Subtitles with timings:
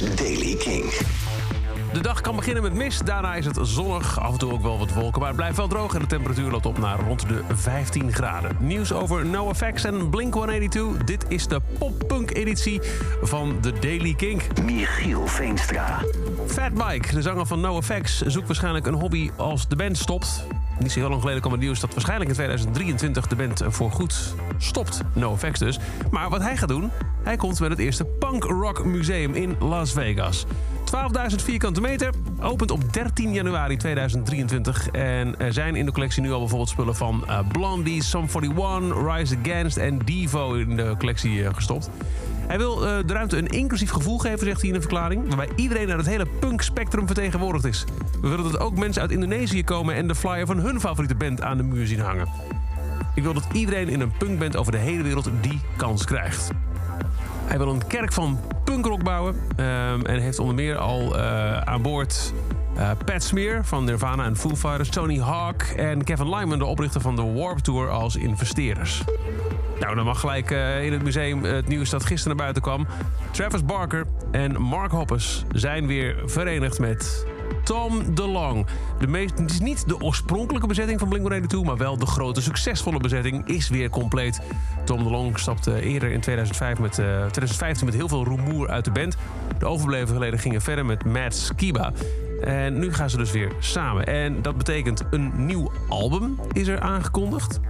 [0.00, 0.84] is Daily King.
[1.92, 4.78] De dag kan beginnen met mist, daarna is het zonnig, af en toe ook wel
[4.78, 7.42] wat wolken, maar het blijft wel droog en de temperatuur loopt op naar rond de
[7.54, 8.56] 15 graden.
[8.60, 11.04] Nieuws over NoFX en Blink-182.
[11.04, 12.80] Dit is de pop-punk-editie
[13.22, 14.42] van de Daily Kink.
[14.62, 16.00] Michiel Veenstra.
[16.46, 20.46] Fat Mike, de zanger van NoFX, zoekt waarschijnlijk een hobby als de band stopt.
[20.78, 24.34] Niet zo heel lang geleden kwam het nieuws dat waarschijnlijk in 2023 de band voorgoed
[24.58, 25.00] stopt.
[25.12, 25.78] NoFX dus.
[26.10, 26.90] Maar wat hij gaat doen,
[27.22, 30.46] hij komt met het eerste punk rock museum in Las Vegas.
[31.30, 34.88] 12.000 vierkante meter, opent op 13 januari 2023.
[34.88, 39.14] En er zijn in de collectie nu al bijvoorbeeld spullen van uh, Blondie, Sum 41,
[39.14, 41.90] Rise Against en Devo in de collectie uh, gestopt.
[42.46, 45.26] Hij wil uh, de ruimte een inclusief gevoel geven, zegt hij in een verklaring...
[45.26, 47.84] waarbij iedereen uit het hele punk-spectrum vertegenwoordigd is.
[48.20, 49.94] We willen dat ook mensen uit Indonesië komen...
[49.94, 52.28] en de flyer van hun favoriete band aan de muur zien hangen.
[53.14, 56.50] Ik wil dat iedereen in een punkband over de hele wereld die kans krijgt.
[57.44, 59.34] Hij wil een kerk van punkrock bouwen.
[59.56, 62.32] Um, en heeft onder meer al uh, aan boord
[62.76, 64.88] uh, Pat Smear van Nirvana en Foo Fighters...
[64.88, 69.02] Tony Hawk en Kevin Lyman, de oprichter van de Warp Tour, als investeerders.
[69.84, 72.86] Nou, dan mag gelijk uh, in het museum het nieuws dat gisteren naar buiten kwam.
[73.30, 77.26] Travis Barker en Mark Hoppus zijn weer verenigd met
[77.64, 78.66] Tom DeLong.
[78.98, 81.64] De meest, het is niet de oorspronkelijke bezetting van Blink-182...
[81.64, 84.40] maar wel de grote succesvolle bezetting is weer compleet.
[84.84, 88.90] Tom DeLong stapte eerder in 2005 met, uh, 2015 met heel veel rumoer uit de
[88.90, 89.16] band.
[89.58, 91.92] De overbleven geleden gingen verder met Matt Skiba.
[92.40, 94.06] En nu gaan ze dus weer samen.
[94.06, 97.60] En dat betekent een nieuw album is er aangekondigd.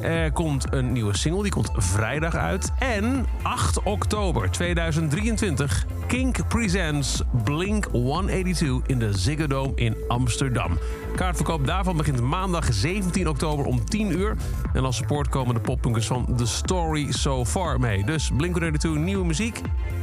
[0.00, 2.72] Er komt een nieuwe single, die komt vrijdag uit.
[2.78, 10.78] En 8 oktober 2023, Kink Presents Blink 182 in de Ziggo Dome in Amsterdam.
[11.16, 14.36] Kaartverkoop daarvan begint maandag 17 oktober om 10 uur.
[14.72, 18.04] En als support komen de poppunkers van The Story So Far mee.
[18.04, 19.60] Dus Blink 182, nieuwe muziek.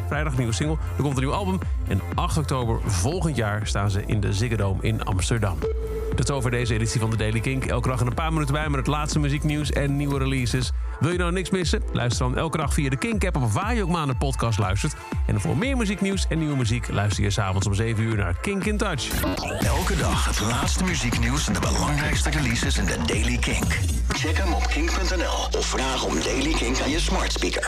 [0.08, 0.78] Vrijdag nieuwe single.
[0.98, 1.60] Er komt een nieuw album.
[1.88, 5.58] En 8 oktober volgend jaar staan ze in de Ziggo Dome in Amsterdam.
[6.16, 7.66] Tot over deze editie van de Daily Kink.
[7.66, 10.72] Elke dag een paar minuten bij met het laatste muzieknieuws en nieuwe releases.
[11.00, 11.84] Wil je nou niks missen?
[11.92, 14.60] Luister dan elke dag via de Kink-app of waar je ook maar naar de podcast
[14.60, 14.94] luistert.
[15.28, 18.66] En voor meer muzieknieuws en nieuwe muziek luister je s'avonds om 7 uur naar Kink
[18.66, 19.24] in Touch.
[19.60, 23.80] Elke dag het laatste muzieknieuws en de belangrijkste releases in de Daily Kink.
[24.08, 27.64] Check hem op kink.nl of vraag om Daily Kink aan je smart speaker.